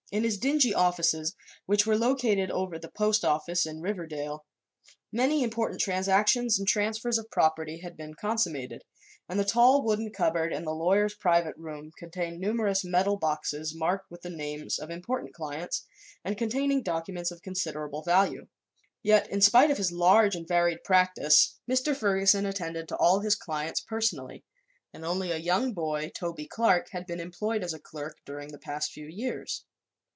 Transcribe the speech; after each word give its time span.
In 0.11 0.25
his 0.25 0.37
dingy 0.37 0.73
offices, 0.73 1.37
which 1.67 1.87
were 1.87 1.95
located 1.97 2.51
over 2.51 2.77
the 2.77 2.91
post 2.91 3.23
office 3.23 3.65
in 3.65 3.79
Riverdale, 3.79 4.43
many 5.09 5.41
important 5.41 5.79
transactions 5.79 6.59
and 6.59 6.67
transfers 6.67 7.17
of 7.17 7.31
property 7.31 7.77
had 7.79 7.95
been 7.95 8.15
consummated, 8.15 8.83
and 9.29 9.39
the 9.39 9.45
tall 9.45 9.81
wooden 9.85 10.11
cupboard 10.11 10.51
in 10.51 10.65
the 10.65 10.73
lawyer's 10.75 11.13
private 11.15 11.55
room 11.55 11.91
contained 11.97 12.41
numerous 12.41 12.83
metal 12.83 13.15
boxes 13.15 13.73
marked 13.73 14.11
with 14.11 14.21
the 14.21 14.29
names 14.29 14.79
of 14.79 14.89
important 14.89 15.33
clients 15.33 15.87
and 16.25 16.37
containing 16.37 16.83
documents 16.83 17.31
of 17.31 17.41
considerable 17.41 18.01
value. 18.03 18.47
Yet, 19.01 19.29
in 19.29 19.39
spite 19.39 19.71
of 19.71 19.77
his 19.77 19.93
large 19.93 20.35
and 20.35 20.45
varied 20.45 20.83
practice, 20.83 21.57
Mr. 21.71 21.95
Ferguson 21.95 22.45
attended 22.45 22.89
to 22.89 22.97
all 22.97 23.21
his 23.21 23.35
clients 23.37 23.79
personally 23.79 24.43
and 24.93 25.05
only 25.05 25.31
a 25.31 25.37
young 25.37 25.71
boy, 25.73 26.09
Toby 26.13 26.47
Clark, 26.47 26.89
had 26.91 27.07
been 27.07 27.21
employed 27.21 27.63
as 27.63 27.73
a 27.73 27.79
clerk 27.79 28.17
during 28.25 28.49
the 28.49 28.59
past 28.59 28.91
few 28.91 29.07
years. 29.07 29.63